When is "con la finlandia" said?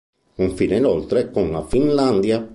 1.29-2.49